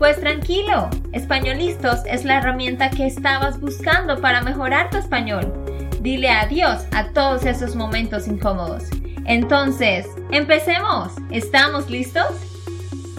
[0.00, 5.52] Pues tranquilo, Españolistos es la herramienta que estabas buscando para mejorar tu español.
[6.00, 8.84] Dile adiós a todos esos momentos incómodos.
[9.26, 11.12] Entonces, empecemos.
[11.30, 12.24] ¿Estamos listos?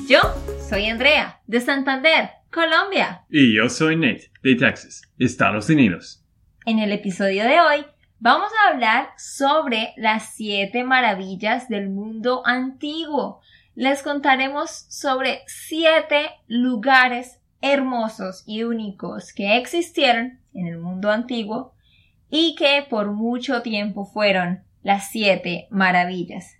[0.10, 0.22] Yo
[0.68, 3.26] soy Andrea, de Santander, Colombia.
[3.30, 6.26] Y yo soy Nate, de Texas, Estados Unidos.
[6.66, 7.86] En el episodio de hoy
[8.18, 13.40] vamos a hablar sobre las siete maravillas del mundo antiguo
[13.76, 21.74] les contaremos sobre siete lugares hermosos y únicos que existieron en el mundo antiguo
[22.30, 26.58] y que por mucho tiempo fueron las siete maravillas.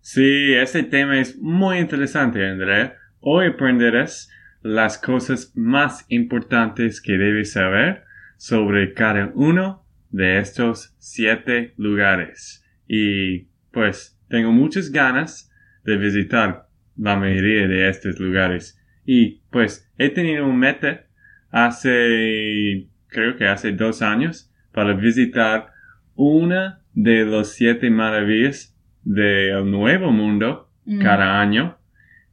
[0.00, 2.96] Sí, este tema es muy interesante, Andrea.
[3.20, 4.28] Hoy aprenderás
[4.62, 8.04] las cosas más importantes que debes saber
[8.36, 12.64] sobre cada uno de estos siete lugares.
[12.88, 15.51] Y pues tengo muchas ganas
[15.84, 16.66] de visitar
[16.96, 18.78] la mayoría de estos lugares.
[19.04, 21.04] Y pues he tenido un meta
[21.50, 25.66] hace, creo que hace dos años, para visitar
[26.14, 31.00] una de los siete maravillas del nuevo mundo Mm.
[31.02, 31.78] cada año.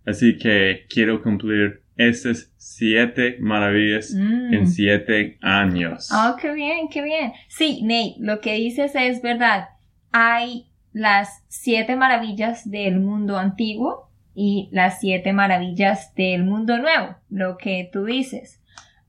[0.05, 4.53] Así que quiero cumplir esas siete maravillas Mm.
[4.53, 6.09] en siete años.
[6.11, 7.31] Oh, qué bien, qué bien.
[7.47, 9.65] Sí, Nate, lo que dices es verdad.
[10.11, 17.57] Hay las siete maravillas del mundo antiguo y las siete maravillas del mundo nuevo, lo
[17.57, 18.61] que tú dices.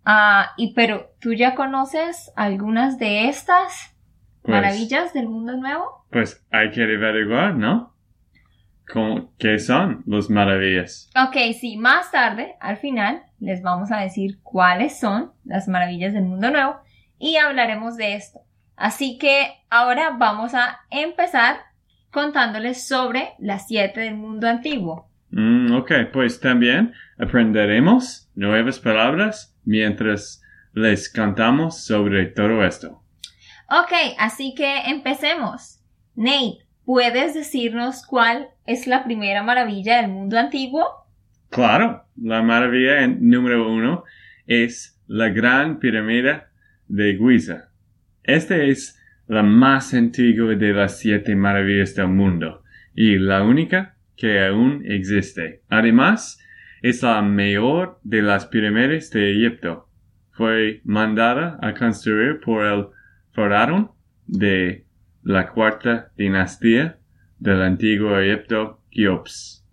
[0.04, 3.94] Ah, y pero, ¿tú ya conoces algunas de estas
[4.42, 6.06] Pues- maravillas del mundo nuevo?
[6.10, 7.94] Pues hay que averiguar, ¿no?
[8.92, 11.10] ¿Cómo- ¿Qué son los maravillas?
[11.14, 16.24] Ok, sí, más tarde, al final, les vamos a decir cuáles son las maravillas del
[16.24, 16.76] mundo nuevo
[17.18, 18.40] y hablaremos de esto.
[18.76, 21.58] Así que ahora vamos a empezar
[22.10, 25.08] contándoles sobre las siete del mundo antiguo.
[25.30, 33.02] Mm, ok, pues también aprenderemos nuevas palabras mientras les cantamos sobre todo esto.
[33.68, 35.80] Ok, así que empecemos.
[36.16, 40.84] Nate, ¿puedes decirnos cuál es la primera maravilla del mundo antiguo?
[41.50, 44.04] Claro, la maravilla número uno
[44.46, 46.42] es la gran pirámide
[46.88, 47.68] de Giza.
[48.22, 48.99] Esta es
[49.30, 52.64] la más antigua de las siete maravillas del mundo
[52.96, 55.62] y la única que aún existe.
[55.68, 56.44] Además,
[56.82, 59.88] es la mayor de las pirámides de Egipto.
[60.32, 62.86] Fue mandada a construir por el
[63.30, 63.92] faraón
[64.26, 64.84] de
[65.22, 66.98] la cuarta dinastía
[67.38, 69.64] del antiguo Egipto, Keops.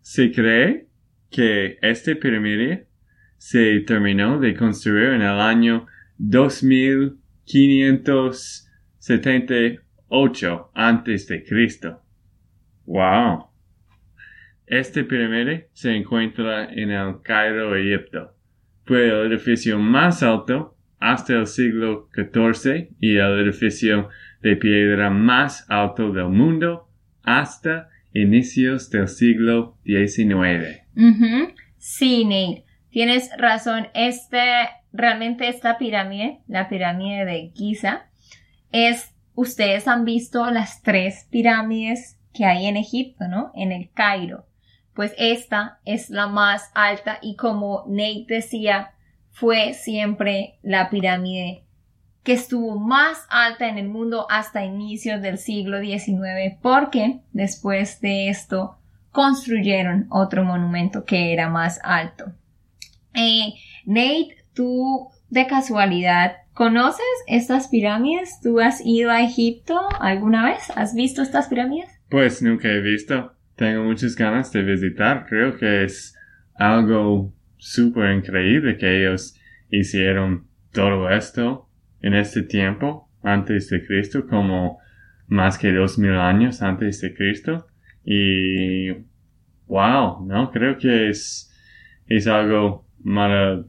[0.00, 0.86] Se cree
[1.28, 2.86] que esta pirámide
[3.36, 5.88] se terminó de construir en el año
[9.08, 12.02] 2578 antes de Cristo.
[12.86, 13.46] Wow.
[14.66, 18.34] Este pirámide se encuentra en el Cairo, Egipto.
[18.84, 24.08] Fue el edificio más alto hasta el siglo XIV y el edificio
[24.42, 26.88] de piedra más alto del mundo
[27.22, 30.82] hasta inicios del siglo XIX.
[30.96, 31.54] Ujú.
[31.76, 33.88] Sí, Nate, tienes razón.
[33.94, 38.06] Este, realmente esta pirámide, la pirámide de Giza,
[38.76, 43.50] es, ustedes han visto las tres pirámides que hay en Egipto, ¿no?
[43.54, 44.44] En el Cairo.
[44.92, 48.92] Pues esta es la más alta y como Nate decía,
[49.30, 51.64] fue siempre la pirámide
[52.22, 58.28] que estuvo más alta en el mundo hasta inicios del siglo XIX porque después de
[58.28, 58.78] esto
[59.10, 62.26] construyeron otro monumento que era más alto.
[63.14, 63.54] Eh,
[63.86, 68.40] Nate, tú de casualidad conoces estas pirámides?
[68.42, 70.70] ¿Tú has ido a Egipto alguna vez?
[70.74, 71.88] ¿Has visto estas pirámides?
[72.08, 73.34] Pues nunca he visto.
[73.56, 75.26] Tengo muchas ganas de visitar.
[75.28, 76.16] Creo que es
[76.54, 79.38] algo súper increíble que ellos
[79.70, 81.68] hicieron todo esto
[82.00, 84.78] en este tiempo antes de Cristo, como
[85.26, 87.66] más que dos mil años antes de Cristo.
[88.02, 88.92] Y
[89.66, 91.52] wow, no creo que es,
[92.06, 93.62] es algo mara-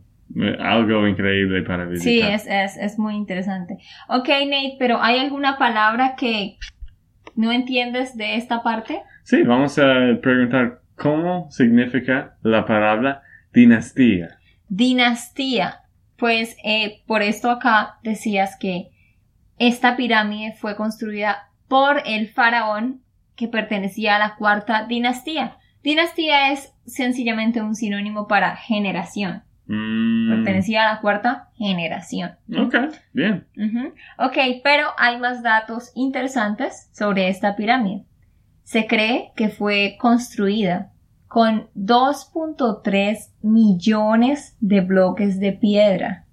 [0.60, 2.04] algo increíble para visitar.
[2.04, 3.78] Sí, es, es, es muy interesante.
[4.10, 6.58] Ok, Nate, pero ¿hay alguna palabra que
[7.36, 9.02] no entiendes de esta parte?
[9.24, 9.84] Sí, vamos a
[10.22, 13.22] preguntar cómo significa la palabra
[13.54, 14.38] dinastía.
[14.68, 15.82] Dinastía.
[16.18, 18.90] Pues eh, por esto acá decías que
[19.60, 23.02] esta pirámide fue construida por el faraón
[23.36, 25.58] que pertenecía a la cuarta dinastía.
[25.84, 29.44] Dinastía es sencillamente un sinónimo para generación.
[29.68, 32.32] Mm, Pertenecía a la cuarta generación.
[32.58, 32.76] ok,
[33.14, 33.46] bien.
[34.18, 38.06] Ok, pero hay más datos interesantes sobre esta pirámide.
[38.64, 40.92] Se cree que fue construida
[41.28, 46.26] con 2.3 millones de bloques de piedra.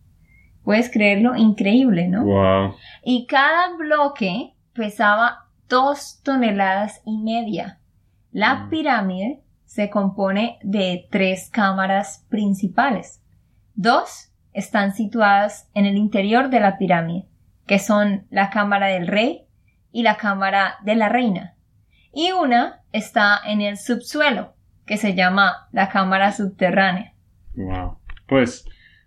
[0.62, 2.24] Puedes creerlo, increíble, ¿no?
[2.24, 2.74] Wow.
[3.04, 7.78] Y cada bloque pesaba 2 toneladas y media.
[8.32, 8.70] La Mm.
[8.70, 13.20] pirámide se compone de tres cámaras principales.
[13.74, 17.26] Dos están situadas en el interior de la pirámide,
[17.66, 19.46] que son la cámara del rey
[19.90, 21.54] y la cámara de la reina.
[22.12, 24.54] Y una está en el subsuelo,
[24.86, 27.12] que se llama la cámara subterránea.
[27.56, 27.98] Wow.
[28.28, 28.64] Pues,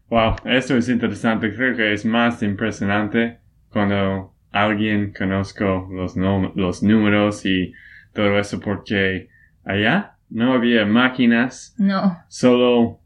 [0.10, 1.54] wow, esto es interesante.
[1.56, 7.74] Creo que es más impresionante cuando alguien conozco los, los números y
[8.14, 9.30] todo eso porque
[9.64, 13.00] allá no había máquinas, No, solo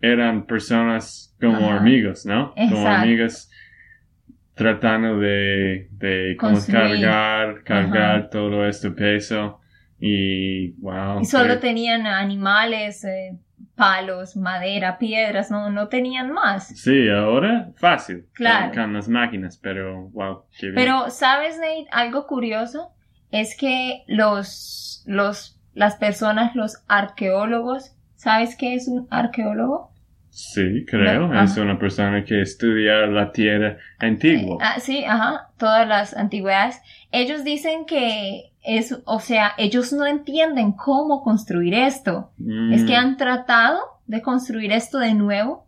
[0.00, 1.76] eran personas como Ajá.
[1.76, 2.54] amigos, ¿no?
[2.54, 3.02] Como Exacto.
[3.02, 3.50] amigas
[4.54, 8.30] tratando de, de como cargar, cargar Ajá.
[8.30, 9.60] todo este peso
[9.98, 11.20] y wow.
[11.20, 13.36] y solo tenían animales, eh,
[13.74, 16.68] palos, madera, piedras, no, no tenían más.
[16.68, 18.26] Sí, ahora fácil.
[18.32, 18.72] Claro.
[18.74, 20.74] Con las máquinas, pero wow, qué bien.
[20.74, 21.86] Pero, ¿sabes, Nate?
[21.92, 22.90] Algo curioso
[23.30, 29.90] es que los, los, las personas, los arqueólogos, ¿sabes qué es un arqueólogo?
[30.28, 31.28] sí, creo.
[31.28, 34.58] No, es una persona que estudia la tierra antigua.
[34.60, 36.78] Ah, sí, ajá, todas las antigüedades.
[37.10, 42.32] Ellos dicen que es, o sea, ellos no entienden cómo construir esto.
[42.70, 45.66] Es que Mm, han tratado de construir esto de nuevo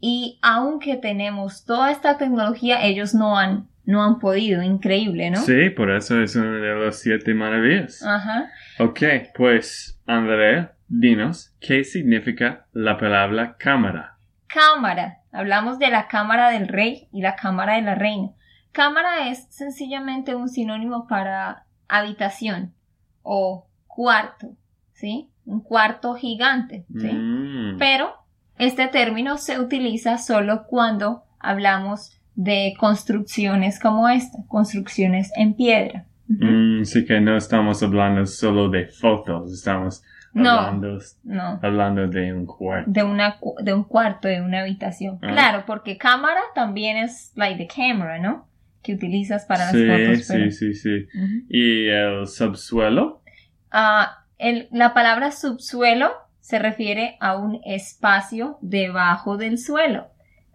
[0.00, 4.60] y aunque tenemos toda esta tecnología, ellos no han, no han podido.
[4.62, 5.36] Increíble, ¿no?
[5.38, 8.02] Sí, por eso es una de las siete maravillas.
[8.04, 8.50] Ajá.
[8.80, 9.02] Ok,
[9.36, 14.18] pues, Andrea, dinos, ¿qué significa la palabra cámara?
[14.48, 15.18] Cámara.
[15.32, 18.30] Hablamos de la cámara del rey y la cámara de la reina.
[18.72, 22.74] Cámara es sencillamente un sinónimo para habitación
[23.22, 24.56] o cuarto,
[24.92, 25.30] ¿sí?
[25.44, 27.08] Un cuarto gigante, ¿sí?
[27.12, 28.12] Mm, Pero
[28.58, 36.06] este término se utiliza solo cuando hablamos de construcciones como esta, construcciones en piedra.
[36.26, 40.50] Mm, sí que no estamos hablando solo de fotos, estamos No.
[40.50, 42.90] hablando, No, hablando de un cuarto.
[42.90, 45.18] de, una, de un cuarto, de una habitación.
[45.22, 45.28] Ah.
[45.32, 48.46] Claro, porque cámara también es like the camera, ¿no?
[48.82, 50.26] Que utilizas para las fotos.
[50.28, 51.06] pero- sí, sí, sí.
[51.48, 53.22] ¿Y el subsuelo?
[53.70, 56.10] Ah, el- la palabra subsuelo
[56.40, 60.08] se refiere a un espacio debajo del suelo.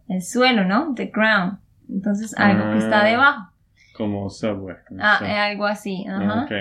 [0.08, 0.94] El suelo, ¿no?
[0.96, 1.60] The ground.
[1.90, 3.06] Entonces, algo que está Ah.
[3.06, 3.52] debajo.
[3.96, 4.76] Como subway.
[4.88, 6.06] como Ah, algo así.
[6.08, 6.44] ajá.
[6.44, 6.52] Ok,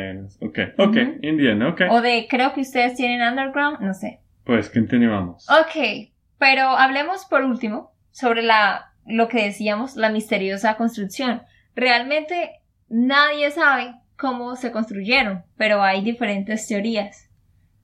[0.41, 1.19] ok, ok, Ujú.
[1.23, 1.83] entiendo, ok.
[1.91, 4.21] O de, creo que ustedes tienen underground, no sé.
[4.45, 5.47] Pues continuamos.
[5.51, 11.43] Ok, pero hablemos por último sobre la, lo que decíamos, la misteriosa construcción.
[11.75, 17.31] Realmente nadie sabe cómo se construyeron, pero hay diferentes teorías.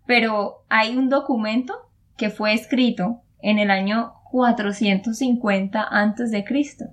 [0.07, 1.75] Pero hay un documento
[2.17, 6.85] que fue escrito en el año 450 antes de Cristo.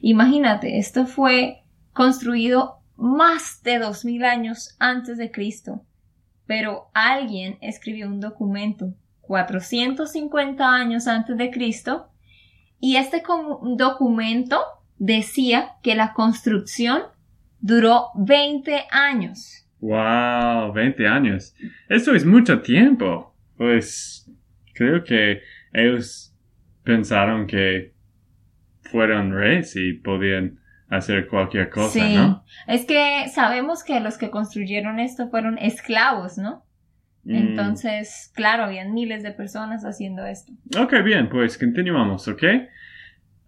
[0.00, 1.64] Imagínate, esto fue
[1.96, 5.82] construido más de 2000 años antes de Cristo.
[6.46, 12.10] Pero alguien escribió un documento 450 años antes de Cristo
[12.78, 13.22] y este
[13.76, 14.60] documento
[14.98, 17.02] decía que la construcción
[17.60, 19.66] duró 20 años.
[19.80, 21.54] Wow, 20 años.
[21.88, 23.34] Eso es mucho tiempo.
[23.56, 24.30] Pues
[24.74, 25.40] creo que
[25.72, 26.34] ellos
[26.84, 27.94] pensaron que
[28.82, 32.44] fueron reyes y podían hacer cualquier cosa, sí, ¿no?
[32.66, 36.64] es que sabemos que los que construyeron esto fueron esclavos, ¿no?
[37.24, 37.34] Mm.
[37.34, 40.52] Entonces, claro, habían miles de personas haciendo esto.
[40.78, 42.42] Ok, bien, pues continuamos, ¿ok?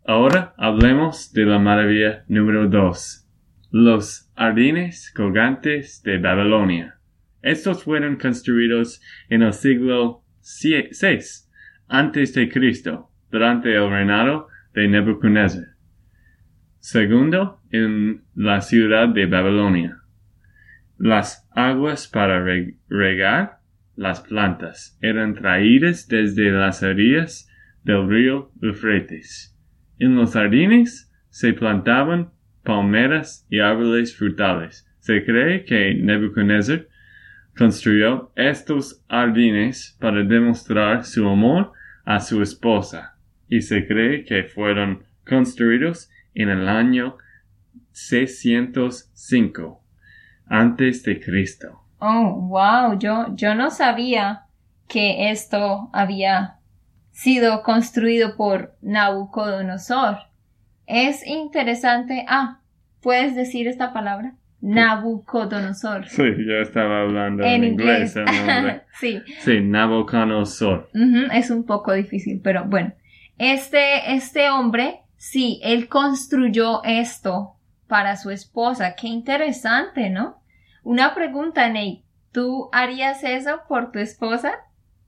[0.04, 3.26] Ahora hablemos de la maravilla número 2.
[3.70, 6.98] Los jardines colgantes de Babilonia.
[7.42, 10.88] Estos fueron construidos en el siglo VI
[11.86, 15.77] antes de Cristo, durante el reinado de Nebuchadnezzar.
[16.90, 19.98] Segundo, en la ciudad de Babilonia.
[20.96, 23.58] Las aguas para re- regar
[23.94, 27.46] las plantas eran traídas desde las orillas
[27.84, 29.54] del río Eufrates.
[29.98, 32.30] En los jardines se plantaban
[32.64, 34.88] palmeras y árboles frutales.
[35.00, 36.86] Se cree que Nebuchadnezzar
[37.54, 41.70] construyó estos jardines para demostrar su amor
[42.06, 46.08] a su esposa, y se cree que fueron construidos
[46.42, 47.16] en el año
[47.92, 49.82] 605
[50.46, 51.82] antes de Cristo.
[51.98, 54.44] Oh, wow, yo, yo no sabía
[54.86, 56.58] que esto había
[57.10, 60.18] sido construido por Nabucodonosor.
[60.86, 62.24] Es interesante.
[62.28, 62.60] Ah,
[63.00, 64.34] ¿puedes decir esta palabra?
[64.60, 66.08] Nabucodonosor.
[66.08, 68.14] Sí, yo estaba hablando en, inglés.
[69.00, 69.20] sí.
[69.40, 70.88] Sí, Nabucodonosor.
[71.32, 72.92] es un poco difícil, pero bueno.
[73.38, 77.56] Este, este hombre, sí, él construyó esto
[77.86, 78.94] para su esposa.
[78.94, 80.40] Qué interesante, ¿no?
[80.82, 82.04] Una pregunta, Nate.
[82.32, 84.52] ¿Tú harías eso por tu esposa?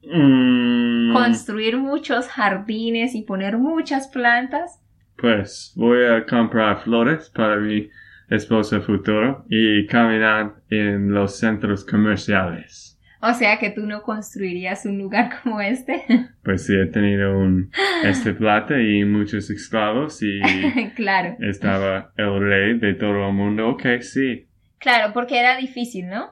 [0.03, 1.13] Mm.
[1.13, 4.81] Construir muchos jardines y poner muchas plantas.
[5.17, 7.89] Pues voy a comprar flores para mi
[8.31, 12.90] esposa futuro y caminar en los centros comerciales.
[13.23, 16.05] O sea que tú no construirías un lugar como este.
[16.43, 17.71] Pues sí, he tenido un
[18.05, 20.41] este plata y muchos esclavos y
[20.97, 21.37] claro.
[21.41, 23.69] estaba el rey de todo el mundo.
[23.69, 24.47] Ok, sí.
[24.79, 26.31] Claro, porque era difícil, ¿no?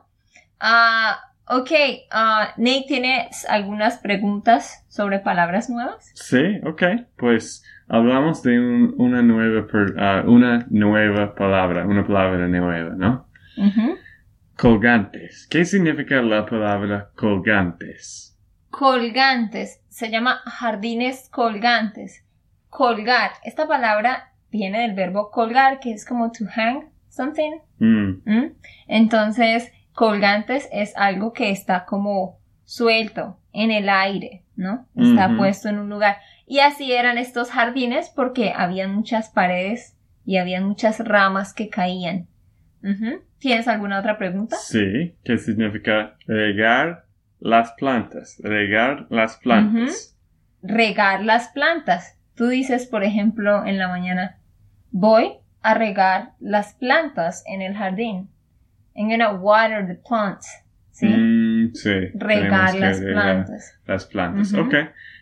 [0.59, 1.19] Ah,
[1.51, 1.71] Ok,
[2.13, 6.11] uh, Nate, ¿tienes algunas preguntas sobre palabras nuevas?
[6.15, 6.83] Sí, ok.
[7.17, 13.27] Pues hablamos de una, nueva uh, una nueva palabra, una palabra nueva, ¿no?
[14.59, 15.47] Colgantes.
[15.49, 18.37] ¿Qué significa la palabra colgantes?
[18.71, 19.81] Colgantes.
[19.89, 22.25] Se llama jardines colgantes.
[22.69, 23.31] Colgar.
[23.45, 27.53] Esta palabra viene del verbo colgar, que es como to hang something.
[27.79, 28.23] Mm.
[28.25, 28.53] ¿Mm?
[28.89, 34.89] Entonces, colgantes es algo que está como suelto en el aire, ¿no?
[34.97, 36.17] Está puesto en un lugar.
[36.49, 39.97] Y así eran estos jardines porque había muchas paredes
[40.27, 42.27] y había muchas ramas que caían.
[43.39, 44.57] ¿Tienes alguna otra pregunta?
[44.57, 47.05] Sí, ¿qué significa regar
[47.41, 48.41] las plantas?
[48.43, 50.17] Regar las plantas.
[50.63, 52.17] Regar las plantas.
[52.35, 54.39] Tú dices, por ejemplo, en la mañana,
[54.91, 58.29] voy a regar las plantas en el jardín.
[58.95, 60.49] I'm gonna water the plants.
[60.91, 61.07] ¿Sí?
[61.07, 62.09] Mm, sí.
[62.15, 63.79] Regar las plantas.
[63.87, 64.75] Las plantas, ok.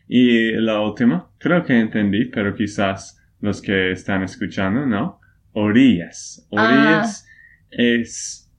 [0.08, 5.20] Y la última, creo que entendí, pero quizás los que están escuchando, ¿no?
[5.52, 6.46] Orillas.
[6.50, 7.25] Orillas ah.
[7.70, 8.50] Es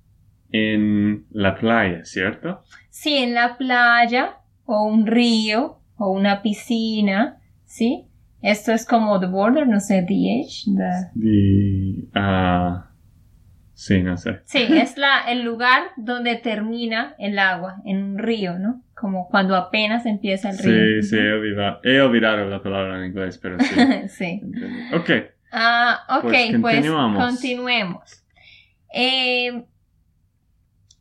[0.51, 2.61] en la playa, ¿cierto?
[2.89, 8.05] Sí, en la playa, o un río, o una piscina, ¿sí?
[8.41, 12.09] Esto es como the border, no sé, the edge, the...
[12.13, 12.87] the
[13.77, 14.39] Sí, no sé.
[14.45, 18.81] Sí, es la, el lugar donde termina el agua, en un río, ¿no?
[18.95, 21.03] Como cuando apenas empieza el río.
[21.03, 23.75] Sí, sí, he olvidado, he olvidado la palabra en inglés, pero sí.
[24.07, 24.41] sí.
[24.95, 25.11] Ok.
[25.51, 28.23] Ah, ok, pues, pues continuemos.
[28.93, 29.65] Eh,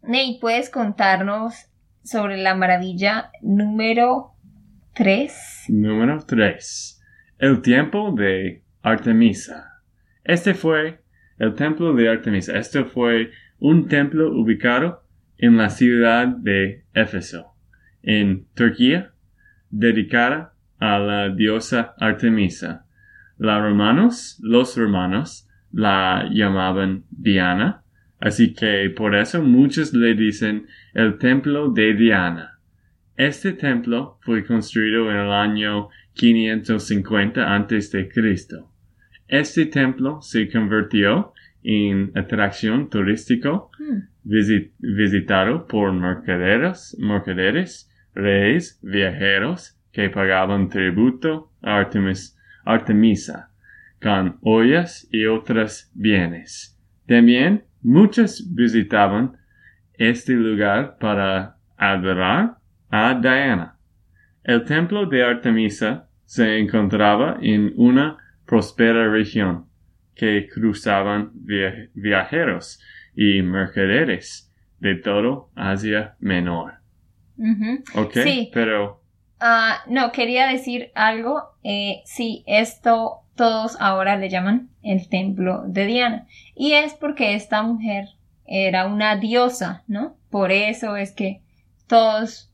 [0.03, 1.69] Ney, ¿puedes contarnos
[2.05, 4.35] sobre la maravilla número
[4.95, 5.67] 3?
[5.69, 7.03] Número 3.
[7.39, 9.83] El tiempo de Artemisa.
[10.23, 11.01] Este fue
[11.39, 12.57] el templo de Artemisa.
[12.57, 15.03] Este fue un templo ubicado
[15.39, 17.55] en la ciudad de Éfeso,
[18.03, 19.13] en Turquía,
[19.71, 22.87] dedicada a la diosa Artemisa.
[23.39, 27.83] Los romanos, los romanos la llamaban Diana,
[28.21, 32.59] así que por eso muchos le dicen el templo de Diana.
[33.17, 38.11] Este templo fue construido en el año 550 a.C.
[39.29, 41.33] Este templo se convirtió
[41.63, 44.69] en atracción turístico hmm.
[44.79, 53.51] visitado por mercaderes, mercaderes, reyes, viajeros que pagaban tributo a Artemis, Artemisa
[54.01, 56.79] con ollas y otros bienes.
[57.07, 59.37] También muchos visitaban
[59.95, 62.57] este lugar para adorar
[62.91, 63.79] a Diana.
[64.45, 69.67] El templo de Artemisa se encontraba en una próspera región
[70.15, 71.31] que cruzaban
[71.95, 72.81] viajeros
[73.15, 76.75] y mercaderes de todo Asia Menor.
[77.95, 78.51] Ok, sí.
[78.53, 79.03] pero...
[79.39, 81.43] Ah, no, quería decir algo.
[81.63, 86.27] Eh, sí, esto todos ahora le llaman el templo de Diana.
[86.55, 88.09] Y es porque esta mujer
[88.47, 90.17] era una diosa, ¿no?
[90.31, 91.41] Por eso es que
[91.87, 92.51] todos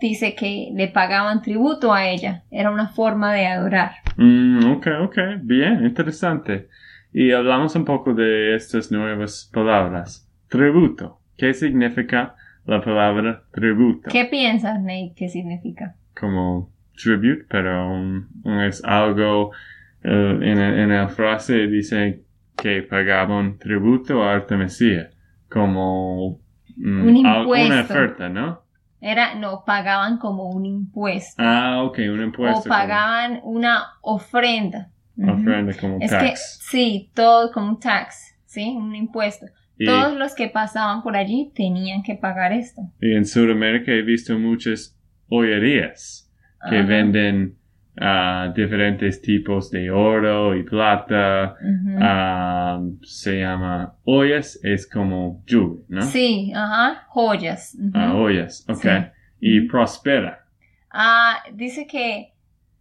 [0.00, 2.44] dice que le pagaban tributo a ella.
[2.50, 3.92] Era una forma de adorar.
[4.16, 6.68] Mm, ok, ok, bien, interesante.
[7.12, 10.28] Y hablamos un poco de estas nuevas palabras.
[10.48, 11.20] Tributo.
[11.36, 12.34] ¿Qué significa
[12.66, 14.10] la palabra tributo?
[14.10, 15.12] ¿Qué piensas, Nate?
[15.16, 15.96] ¿Qué significa?
[16.18, 16.70] Como
[17.02, 18.22] tribute, pero
[18.66, 19.52] es algo,
[20.02, 22.24] eh, en, la frase dice
[22.56, 25.10] que pagaban tributo a Artemisia,
[25.48, 26.40] como
[26.76, 28.62] mm, un una oferta, ¿no?
[29.00, 31.42] Era, no, pagaban como un impuesto.
[31.42, 32.60] Ah, ok, un impuesto.
[32.60, 34.90] o pagaban una ofrenda.
[35.16, 36.58] como ofrenda, como Es que, tax.
[36.70, 38.74] sí, todo como un tax, ¿sí?
[38.76, 39.46] Un impuesto.
[39.78, 42.82] Y, Todos los que pasaban por allí tenían que pagar esto.
[43.00, 44.98] y en Sudamérica he visto muchas
[45.30, 46.30] joyerías
[46.68, 46.86] que Ajá.
[46.86, 47.56] venden
[47.98, 51.56] ah, diferentes tipos de oro y plata.
[51.62, 51.98] Ujú.
[52.00, 56.02] Ah, se llama ollas, es como jewelry, ¿no?
[56.02, 57.74] Sí, ajá, joyas.
[57.78, 57.90] ujú.
[57.94, 58.76] Ah, ollas, ok.
[58.76, 58.88] Sí.
[59.40, 60.44] Y prospera.
[60.90, 62.32] Ah, dice que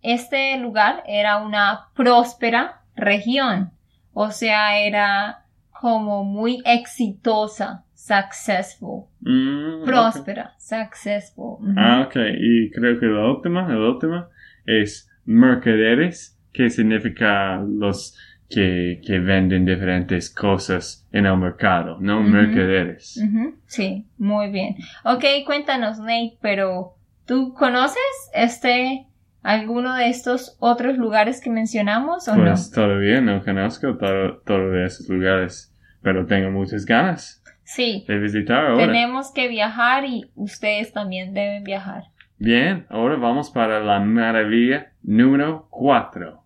[0.01, 3.71] este lugar era una próspera región,
[4.13, 11.57] o sea, era como muy exitosa, successful, Mm, próspera, successful.
[11.61, 11.73] ujú.
[11.77, 12.15] Ah, ok.
[12.39, 14.27] Y creo que la última, la última
[14.69, 18.17] es mercaderes, que significa los
[18.49, 22.21] que, que venden diferentes cosas en el mercado, ¿no?
[22.21, 23.21] Mercaderes.
[23.67, 24.75] Sí, muy bien.
[25.03, 26.95] Ok, cuéntanos, Nate, pero
[27.25, 28.01] ¿tú conoces
[28.33, 29.05] este,
[29.43, 35.07] alguno de estos otros lugares que mencionamos o Pues todavía no conozco todo, todo esos
[35.09, 37.51] lugares, pero tengo muchas ganas no?
[37.63, 38.87] Sí, de visitar ahora.
[38.87, 42.05] tenemos que viajar y ustedes también deben viajar.
[42.41, 46.41] Bien, ahora vamos para la maravilla número 4.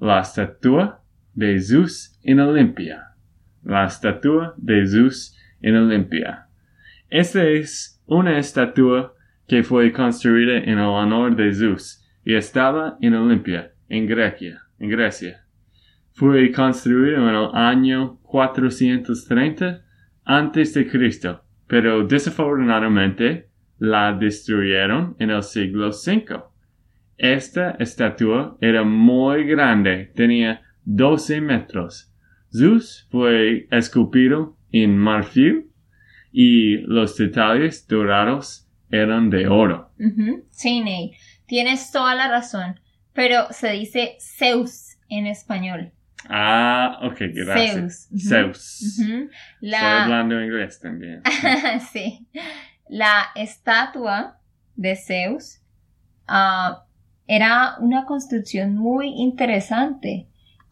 [0.00, 1.02] La estatua
[1.34, 3.08] de Zeus en Olimpia.
[3.62, 6.46] La estatua de Zeus en Olimpia.
[7.10, 9.12] Esta es una estatua
[9.46, 14.88] que fue construida en el honor de Zeus y estaba en Olimpia, en Grecia, en
[14.88, 15.44] Grecia.
[16.14, 19.82] Fue construida en el año 430
[20.24, 23.47] antes de Cristo, pero desafortunadamente
[23.78, 26.42] la destruyeron en el siglo V.
[27.16, 32.12] Esta estatua era muy grande, tenía 12 metros.
[32.52, 35.70] Zeus fue esculpido en marfil
[36.32, 39.90] y los detalles dorados eran de oro.
[40.50, 41.16] Sí, Nate,
[41.46, 42.80] tienes toda la razón,
[43.12, 45.92] pero se dice Zeus en español.
[46.28, 48.08] Ah, ok, gracias.
[48.10, 48.28] Zeus.
[48.28, 48.98] Zeus.
[49.00, 49.12] Ujú.
[49.24, 51.22] Estoy La, hablando inglés también.
[51.92, 52.26] sí.
[52.88, 54.38] La estatua
[54.76, 55.60] de Zeus
[56.26, 56.84] ah,
[57.26, 60.26] era una construcción muy interesante.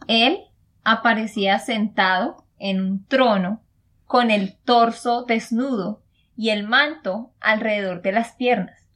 [0.09, 0.38] Él
[0.85, 3.61] aparecía sentado en un trono
[4.07, 6.02] con el torso desnudo
[6.37, 8.88] y el manto alrededor de las piernas.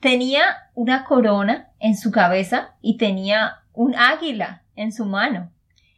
[0.00, 0.42] Tenía
[0.74, 5.50] una corona en su cabeza y tenía un águila en su mano.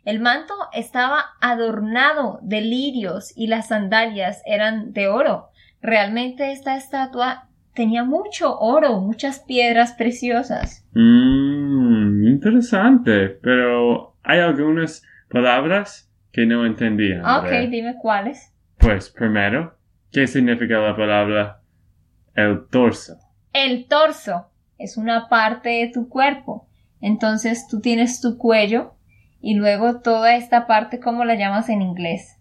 [0.04, 5.49] El manto estaba adornado de lirios y las sandalias eran de oro.
[5.82, 10.86] Realmente esta estatua tenía mucho oro, muchas piedras preciosas.
[10.92, 17.20] Mmm, interesante, pero hay algunas palabras que no entendía.
[17.20, 17.66] Ok, Andrea.
[17.66, 18.52] dime cuáles.
[18.78, 19.76] Pues primero,
[20.12, 21.60] ¿qué significa la palabra
[22.34, 23.16] el torso?
[23.52, 26.68] El torso es una parte de tu cuerpo.
[27.00, 28.94] Entonces tú tienes tu cuello
[29.40, 32.39] y luego toda esta parte, ¿cómo la llamas en inglés?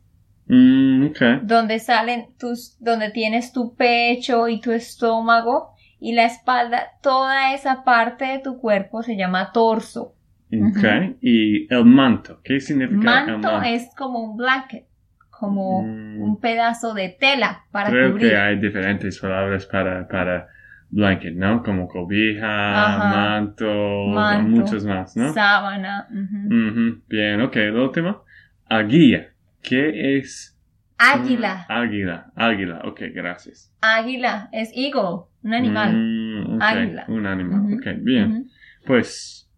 [0.50, 1.22] Mm, ok.
[1.44, 7.84] Donde salen tus, donde tienes tu pecho y tu estómago y la espalda, toda esa
[7.84, 10.16] parte de tu cuerpo se llama torso.
[10.52, 11.18] Ok.
[11.22, 13.62] Y el manto, ¿qué significa el Manto manto?
[13.68, 14.86] es como un blanket,
[15.30, 16.22] como Mm.
[16.24, 18.30] un pedazo de tela para Creo cubrir.
[18.32, 20.48] que hay diferentes palabras para, para
[20.90, 21.62] blanket, ¿no?
[21.62, 23.10] Como cobija, Ajá.
[23.10, 23.68] manto,
[24.08, 25.32] Manto, muchos más, ¿no?
[25.34, 26.08] Sábana.
[26.10, 26.48] ujú.
[26.48, 27.56] Ujú, Bien, ok.
[27.58, 28.24] El último,
[28.68, 29.28] aguilla.
[29.62, 30.56] ¿Qué es?
[30.98, 31.66] Águila.
[31.70, 32.82] Águila, águila.
[32.86, 33.74] Ok, gracias.
[33.82, 35.94] Águila es eagle, un animal.
[35.94, 37.06] Mm, ok, Águila.
[37.08, 37.60] Un animal.
[37.62, 38.50] Ujú, Ok, bien.
[38.86, 39.50] Pues,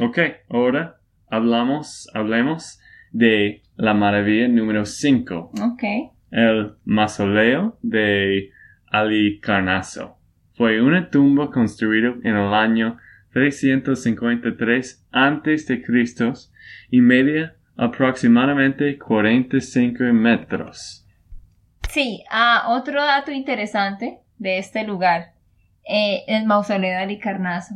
[0.00, 2.80] ok, ahora hablamos, hablemos
[3.10, 5.82] de la maravilla número 5, Ok.
[6.30, 8.50] el mausoleo de
[8.86, 10.18] Alicarnaso.
[10.54, 12.98] Fue una tumba construida en el año
[13.32, 16.32] 353 antes de Cristo
[16.90, 21.06] y media aproximadamente 45 metros.
[21.90, 25.32] Sí, ah, otro dato interesante de este lugar,
[25.88, 27.74] eh, el mausoleo de Alicarnaso,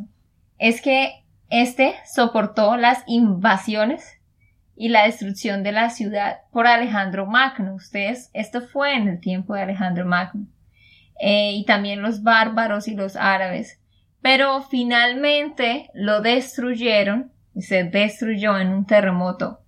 [0.59, 4.21] es que este soportó las invasiones
[4.77, 7.75] y la destrucción de la ciudad por Alejandro Magno.
[7.75, 10.47] Ustedes, esto fue en el tiempo de Alejandro Magno.
[11.21, 13.79] Eh, y también los bárbaros y los árabes.
[14.23, 19.61] Pero finalmente lo destruyeron, y se destruyó en un terremoto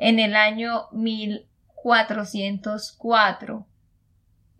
[0.00, 3.66] en el año 1404.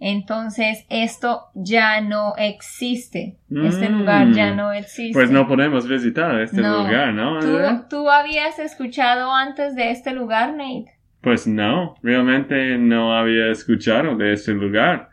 [0.03, 3.37] Entonces esto ya no existe.
[3.51, 3.99] Este Mm.
[3.99, 5.13] lugar ya no existe.
[5.13, 6.85] Pues no podemos visitar este No.
[6.85, 7.39] lugar, ¿no?
[7.41, 7.59] ¿Tú,
[7.91, 10.87] tú habías escuchado antes de este lugar, Nate?
[11.21, 15.11] Pues no, realmente no había escuchado de este lugar.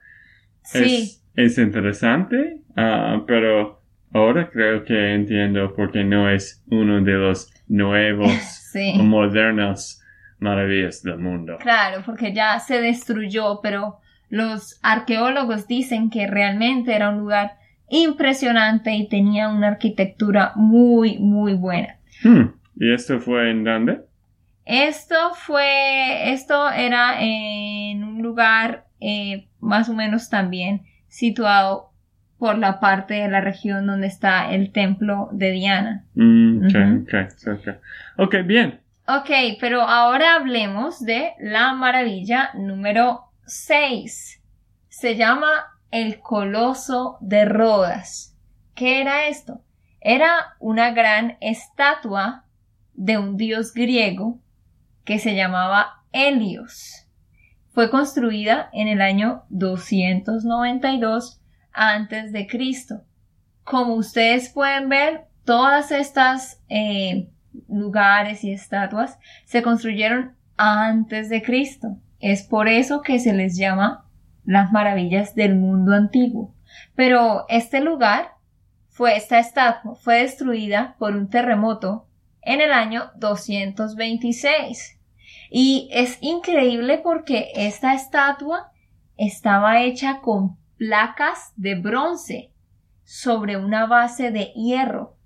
[0.63, 1.19] Sí.
[1.35, 2.61] Es, es interesante.
[2.77, 3.81] Ah, pero
[4.13, 8.31] ahora creo que entiendo por qué no es uno de los nuevos
[8.71, 8.93] Sí.
[8.97, 10.01] o modernos
[10.39, 11.57] maravillas del mundo.
[11.59, 17.57] Claro, porque ya se destruyó, pero los arqueólogos dicen que realmente era un lugar
[17.89, 21.97] impresionante y tenía una arquitectura muy, muy buena.
[22.23, 24.01] Hmm, ¿Y esto fue en dónde?
[24.65, 31.91] Esto fue, esto era en un lugar eh, más o menos también situado
[32.37, 36.05] por la parte de la región donde está el templo de Diana.
[36.15, 37.03] Mm, ok, Ujú.
[37.03, 37.79] ok, cerca.
[38.17, 38.81] Ok, bien.
[39.09, 39.29] Ok,
[39.61, 44.43] pero ahora hablemos de la maravilla número 6.
[44.89, 45.47] Se llama
[45.91, 48.35] el Coloso de Rodas.
[48.75, 49.61] ¿Qué era esto?
[50.01, 52.43] Era una gran estatua
[52.95, 54.41] de un dios griego
[55.05, 57.07] que se llamaba Helios.
[57.69, 61.39] Fue construida en el año 292
[61.71, 63.05] antes de Cristo.
[63.63, 67.29] Como ustedes pueden ver, todas estas eh,
[67.67, 71.97] lugares y estatuas se construyeron antes de Cristo.
[72.19, 74.05] Es por eso que se les llama
[74.45, 76.53] las maravillas del mundo antiguo.
[76.95, 78.31] Pero este lugar
[78.89, 82.07] fue, esta estatua fue destruida por un terremoto
[82.41, 84.97] en el año 226.
[85.51, 88.71] Y es increíble porque esta estatua
[89.17, 92.51] estaba hecha con placas de bronce
[93.03, 95.16] sobre una base de hierro.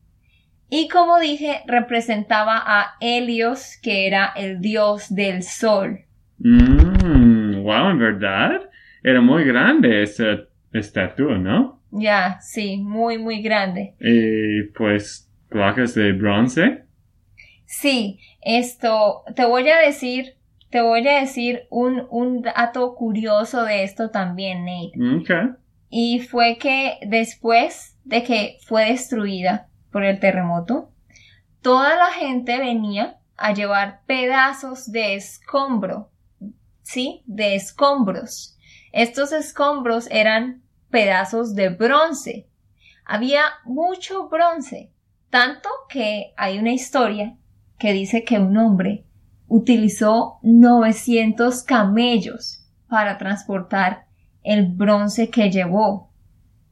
[0.73, 6.05] Y como dije, representaba a Helios, que era el dios del sol.
[6.37, 8.61] Mm, wow, en verdad.
[9.03, 11.81] Era muy grande esa estatua, ¿no?
[11.91, 13.95] Ya, sí, muy, muy grande.
[13.99, 16.85] Y pues placas de bronce.
[17.65, 20.35] Sí, esto, te voy a decir,
[20.69, 25.17] te voy a decir un, un dato curioso de esto también, Nate.
[25.17, 25.57] Ok.
[25.89, 30.91] Y fue que después de que fue destruida por el terremoto,
[31.61, 36.09] toda la gente venía a llevar pedazos de escombro,
[36.81, 37.23] ¿sí?
[37.25, 38.57] De escombros.
[38.91, 42.47] Estos escombros eran pedazos de bronce.
[43.05, 44.91] Había mucho bronce,
[45.29, 47.37] tanto que hay una historia
[47.79, 49.05] que dice que un hombre
[49.47, 54.05] utilizó 900 camellos para transportar
[54.43, 56.11] el bronce que llevó.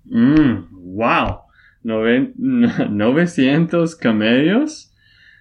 [0.06, 1.49] Mm, wow.
[1.84, 2.34] Noven-
[2.90, 4.94] 900 camellos.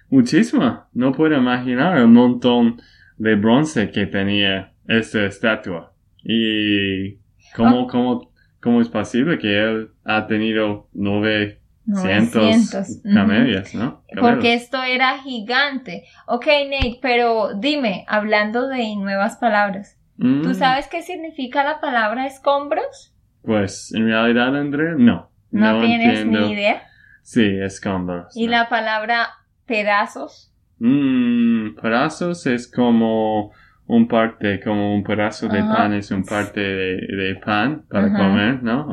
[0.09, 0.85] Muchísimo.
[0.93, 2.81] No puedo imaginar el montón
[3.17, 5.93] de bronce que tenía esta estatua.
[6.23, 7.17] Y
[7.55, 13.13] cómo, cómo, cómo es posible que él ha tenido 900 900, ujú.
[13.13, 14.03] camellos, ¿no?
[14.19, 16.03] Porque esto era gigante.
[16.27, 22.27] Ok, Nate, pero dime, hablando de nuevas palabras, Mm, ¿tú sabes qué significa la palabra
[22.27, 23.15] escombros?
[23.41, 25.28] Pues en realidad, André, no.
[25.51, 26.47] No, tienes entiendo.
[26.47, 26.83] ni idea.
[27.23, 28.35] Sí, escombros.
[28.35, 28.51] ¿Y no.
[28.53, 29.29] la palabra
[29.65, 30.51] pedazos?
[30.79, 33.51] Mm, pedazos es como
[33.87, 38.61] un parte, como un pedazo de pan es un parte de, de pan para comer,
[38.61, 38.87] ¿no?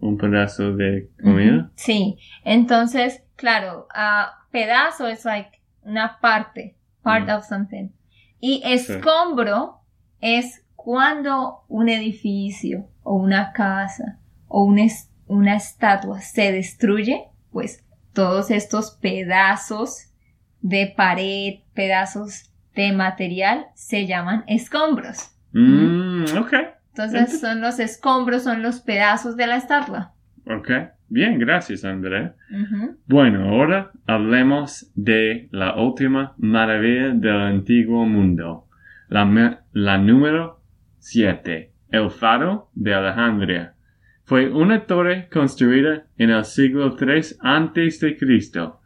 [0.00, 1.70] Un- pedazo de comida.
[1.74, 3.88] Sí, entonces, claro,
[4.52, 7.88] pedazo es like una parte, part of something.
[8.40, 9.80] Y escombro
[10.20, 17.84] es cuando un edificio o una casa o un es- una estatua se destruye, pues
[18.12, 20.12] todos estos pedazos
[20.60, 25.30] de pared, pedazos de material se llaman escombros.
[25.52, 26.52] Mm, ok,
[26.90, 30.12] Entonces son los escombros, son los pedazos de la estatua.
[30.46, 30.70] ok.
[31.10, 32.34] Bien, gracias, André.
[32.50, 32.98] Ujú.
[33.06, 38.66] Bueno, ahora hablemos de la última maravilla del antiguo mundo.
[39.08, 40.60] La, la número
[40.98, 43.72] 7, el faro de Alejandría.
[44.28, 48.82] Fue una torre construida en el siglo III antes de Cristo,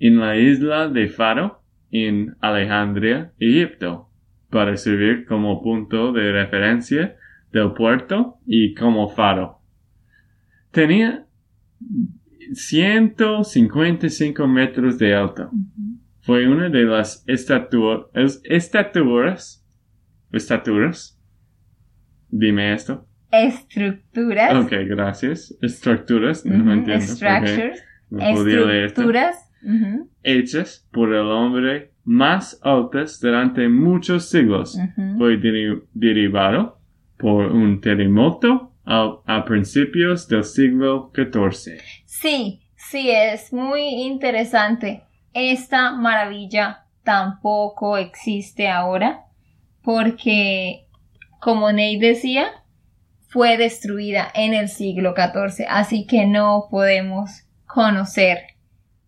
[0.00, 4.08] en la isla de Faro, en Alejandría, Egipto,
[4.50, 7.14] para servir como punto de referencia
[7.52, 9.60] del puerto y como faro.
[10.72, 11.26] Tenía
[12.52, 15.48] 155 metros de alto.
[16.22, 19.64] Fue una de las estatua- es- estaturas,
[20.32, 21.20] estaturas,
[22.30, 23.06] dime esto.
[23.32, 24.54] Estructuras.
[24.64, 25.56] Ok, gracias.
[25.62, 27.06] Estructuras, no Ujú, entiendo.
[27.06, 27.84] Structures.
[28.10, 28.20] no.
[28.20, 29.48] Estructuras.
[30.22, 34.76] Hechas por el hombre más altas durante muchos siglos.
[35.18, 36.78] Fue deri- derivado
[37.16, 41.80] por un terremoto a, a principios del siglo XIV.
[42.04, 45.04] Sí, sí, es muy interesante.
[45.32, 49.20] Esta maravilla tampoco existe ahora
[49.82, 50.86] porque,
[51.40, 52.46] como Ney decía,
[53.32, 57.30] fue destruida en el siglo XIV, así que no podemos
[57.66, 58.40] conocer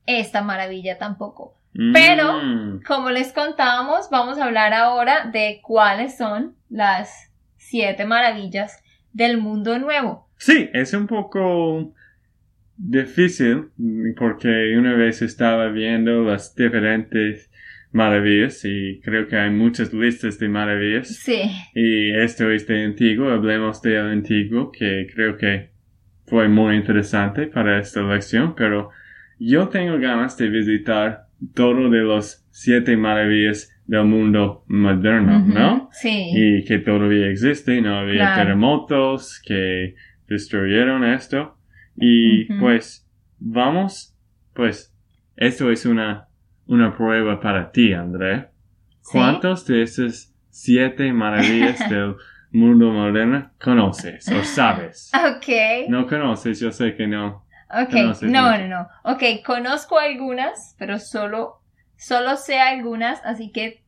[0.06, 1.58] esta maravilla tampoco.
[1.92, 2.82] Pero, Mm.
[2.86, 8.82] como les contábamos, vamos a hablar ahora de cuáles son las siete maravillas
[9.12, 10.28] del mundo nuevo.
[10.38, 11.92] Sí, es un poco
[12.76, 13.70] difícil
[14.16, 17.50] porque una vez estaba viendo las diferentes
[17.94, 21.40] maravillas y creo que hay muchas listas de maravillas Sí,
[21.74, 25.70] y esto es de antiguo, hablemos del antiguo que creo que
[26.26, 28.90] fue muy interesante para esta lección, pero
[29.38, 35.88] yo tengo ganas de visitar todo de los siete maravillas del mundo moderno, Ujú, ¿no?
[35.92, 36.30] Sí.
[36.34, 38.42] y que todavía existe, no había Claro.
[38.42, 39.94] terremotos que
[40.26, 41.58] destruyeron esto.
[41.96, 42.60] Y Ujú.
[42.60, 43.06] pues
[43.38, 44.16] vamos,
[44.54, 44.92] pues
[45.36, 46.28] esto es una,
[46.66, 48.48] una prueba para ti, André.
[49.00, 49.18] ¿Sí?
[49.18, 52.16] ¿Cuántos de esas siete maravillas del
[52.50, 55.10] mundo moderno conoces o sabes?
[55.14, 55.88] Ok.
[55.88, 57.44] No conoces, yo sé que no.
[57.70, 58.88] Ok, Conoces no, no, no.
[59.02, 61.60] Ok, conozco algunas, pero solo,
[61.96, 63.82] solo sé algunas, así que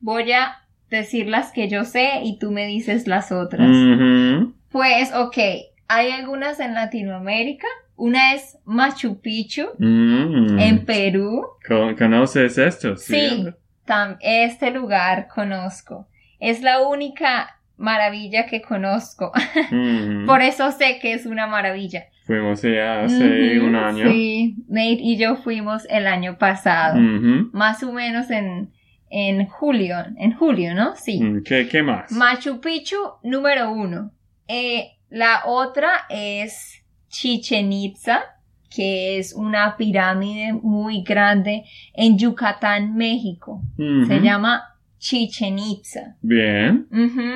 [0.00, 0.58] voy a
[0.90, 3.68] decir las que yo sé y tú me dices las otras.
[4.70, 5.36] Pues, ok,
[5.88, 7.66] hay algunas en Latinoamérica.
[7.96, 10.58] Una es Machu Picchu, Mm.
[10.58, 11.44] en Perú.
[11.66, 12.96] Con- ¿Conoces esto?
[12.96, 13.46] Sí,
[14.20, 16.08] este lugar conozco.
[16.40, 19.32] Es la única maravilla que conozco.
[19.70, 20.26] Ujú.
[20.26, 22.04] Por eso sé que es una maravilla.
[22.24, 24.08] Fuimos allá hace un año.
[24.10, 26.96] Sí, Nate y yo fuimos el año pasado.
[27.52, 28.70] Más o menos en,
[29.10, 29.96] en julio.
[30.16, 30.94] En julio, ¿no?
[30.94, 31.20] Sí.
[31.22, 32.12] Mm, ¿Qué, qué más?
[32.12, 34.12] Machu Picchu, número uno.
[34.46, 36.81] Eh, la otra es
[37.12, 38.22] Chichen Itza,
[38.74, 43.60] que es una pirámide muy grande en Yucatán, México.
[43.76, 44.62] Se llama
[44.98, 46.16] Chichen Itza.
[46.22, 46.88] Bien.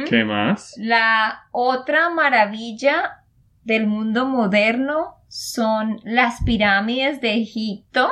[0.09, 0.75] ¿Qué más?
[0.79, 3.23] La otra maravilla
[3.65, 8.09] del mundo moderno son las pirámides de Egipto,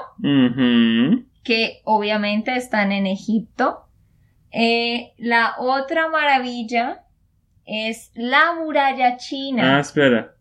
[1.43, 3.87] que obviamente están en Egipto.
[4.51, 7.05] Eh, la otra maravilla
[7.65, 9.81] es la muralla Ah, china.
[9.81, 10.34] espera.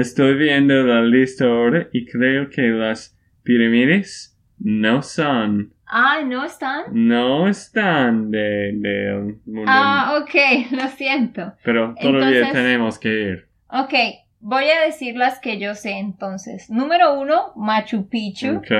[0.00, 6.84] Estoy viendo la lista ahora y creo que las pirámides no son, Ah, ¿no están?
[6.92, 9.64] no están de, del mundo.
[9.66, 11.54] Ah, ok, lo siento.
[11.64, 13.48] pero todavía entonces- tenemos que ir.
[13.68, 13.94] Ok,
[14.40, 16.68] voy a decir las que yo sé entonces.
[16.70, 18.56] Número uno, Machu Picchu.
[18.56, 18.70] Ok.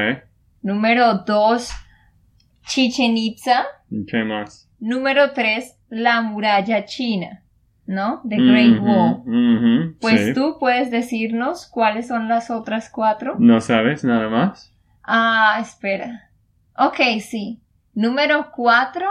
[0.62, 1.70] Número dos,
[2.66, 3.64] Chichen Itza.
[4.09, 4.68] ¿Qué más?
[4.81, 7.42] Número tres, la muralla china,
[7.87, 8.20] ¿no?
[8.29, 9.94] The Great Wall.
[10.01, 10.35] Pues sí.
[10.35, 13.37] tú puedes decirnos cuáles son las otras cuatro.
[13.38, 14.72] ¿No sabes nada más?
[15.03, 16.31] Ah, espera.
[16.77, 17.61] Ok, sí.
[17.94, 19.07] Número cuatro.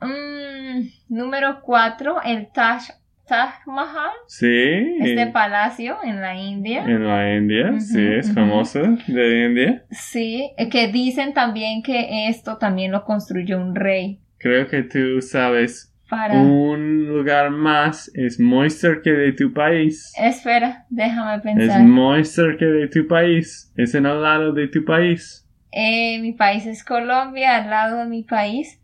[0.00, 2.82] mm, número cuatro, el Taj,
[3.26, 4.12] Taj Mahal.
[4.26, 4.96] Sí.
[5.00, 6.84] Este palacio en la India.
[6.84, 9.84] En la India, sí, es famoso de India.
[9.90, 14.20] Sí, que dicen también que esto también lo construyó un rey.
[14.38, 16.38] Creo que tú sabes Para...
[16.38, 20.12] un lugar más, es muy cerca de tu país.
[20.18, 21.82] Espera, déjame Es pensar.
[21.82, 23.72] muy cerca de tu país.
[23.76, 25.46] Es en el lado de tu país.
[25.72, 28.80] Eh, mi país es Colombia, al lado de mi país.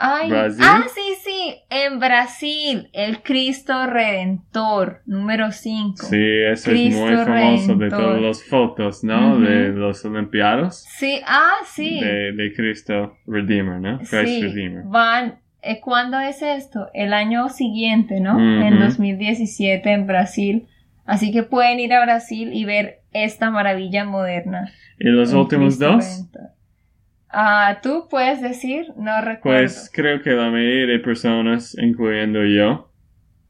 [0.00, 0.64] Ay, ¿Brasil?
[0.64, 5.96] ah, sí, sí, en Brasil, el Cristo Redentor, número 5.
[6.06, 6.16] Sí,
[6.52, 9.40] eso es muy famoso de todas las fotos, ¿no?
[9.40, 10.84] De los Olimpiados.
[10.88, 11.98] Sí, ah, sí.
[12.00, 13.98] De, de Cristo Redeemer, ¿no?
[13.98, 14.84] Christ sí, Redeemer.
[14.86, 15.40] van,
[15.82, 16.88] ¿cuándo es esto?
[16.94, 18.34] El año siguiente, ¿no?
[18.34, 18.66] Ujú.
[18.66, 20.68] En 2017 en Brasil.
[21.04, 24.70] Así que pueden ir a Brasil y ver esta maravilla moderna.
[24.98, 26.26] ¿Y los últimos dos?
[27.30, 29.60] Ah, tú puedes decir, no recuerdo.
[29.60, 32.90] Pues creo que la mayoría de personas, incluyendo yo,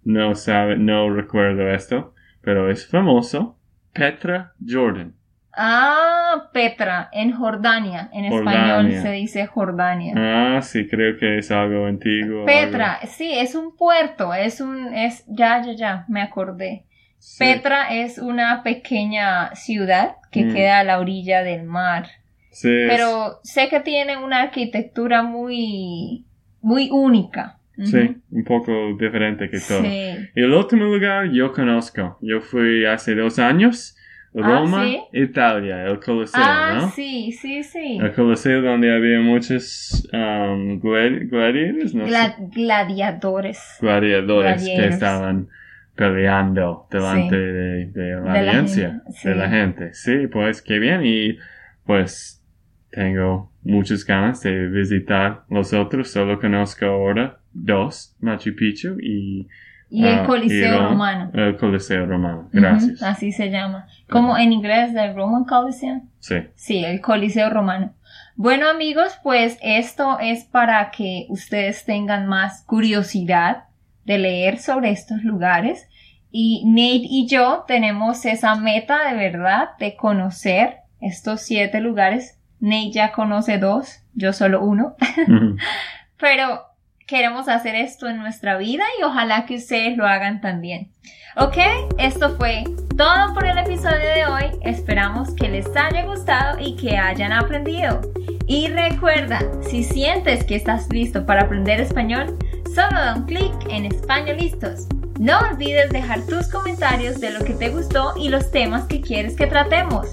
[0.05, 3.59] no sabe, no recuerdo esto, pero es famoso.
[3.93, 5.15] Petra Jordan.
[5.57, 6.18] Ah,
[6.53, 8.09] Petra, en Jordania.
[8.13, 8.45] En español
[8.87, 9.03] Jordania.
[9.03, 10.15] se dice Jordania.
[10.17, 12.45] Ah, sí, creo que es algo antiguo.
[12.47, 16.71] Petra, sí, es un puerto, es un, es, ya, ya, ya, me acordé.
[16.71, 16.85] algo-
[17.19, 17.45] sí.
[17.45, 20.55] Petra es una pequeña ciudad que Mm.
[20.55, 22.07] queda a la orilla del mar.
[22.51, 26.25] Sí, es- Pero sé que tiene una arquitectura muy,
[26.61, 27.55] muy única.
[27.77, 27.87] Ujú.
[27.87, 29.83] sí, un poco diferente que todo.
[29.83, 30.17] Sí.
[30.35, 32.19] Y el último lugar yo conozco.
[32.21, 33.95] Yo fui hace dos años.
[34.35, 35.01] Roma, Ah, ¿sí?
[35.13, 36.91] Italia, el Coliseo, Ah, ¿no?
[36.91, 37.99] sí, sí, sí.
[38.01, 42.11] El Coliseo donde había muchos um, gladi- gladiators, no sé.
[42.13, 43.79] Gla- gladiadores.
[43.81, 45.49] gladiadores que estaban
[45.97, 47.41] peleando delante Sí.
[47.43, 49.29] de, de la De audiencia, sí.
[49.29, 49.95] de la gente.
[49.95, 51.01] Sí, pues qué bien.
[51.05, 51.39] Y
[51.85, 52.43] pues
[52.91, 56.11] tengo muchas ganas de visitar los otros.
[56.11, 59.49] Solo conozco ahora dos, Machu Picchu y
[59.91, 61.31] Y el ah, Coliseo Irán, Romano.
[61.33, 62.49] El Coliseo Romano.
[62.53, 63.01] Gracias.
[63.01, 63.87] Ujú, así se llama.
[64.09, 66.03] Como en inglés, el Roman Coliseum.
[66.19, 66.37] Sí.
[66.55, 67.95] Sí, el Coliseo Romano.
[68.37, 73.65] Bueno amigos, pues esto es para que ustedes tengan más curiosidad
[74.05, 75.89] de leer sobre estos lugares.
[76.31, 82.39] Y Nate y yo tenemos esa meta de verdad de conocer estos siete lugares.
[82.61, 84.95] Nate ya conoce dos, yo solo uno.
[85.27, 85.57] Ujú.
[86.19, 86.68] Pero
[87.09, 90.93] queremos hacer esto en nuestra vida y ojalá que ustedes lo hagan también.
[91.37, 91.57] Ok,
[91.97, 92.65] esto fue
[92.97, 94.45] todo por el episodio de hoy.
[94.63, 98.03] Esperamos que les haya gustado y que hayan aprendido.
[98.47, 103.87] Y recuerda, si sientes que estás listo para aprender español, solo da un clic en
[103.87, 104.87] Españolistos.
[105.19, 109.35] No olvides dejar tus comentarios de lo que te gustó y los temas que quieres
[109.35, 110.09] que tratemos.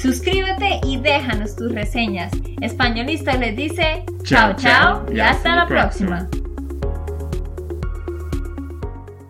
[0.00, 2.32] Suscríbete y déjanos tus reseñas.
[2.62, 6.26] Españolistas les dice chao chao y hasta la próxima.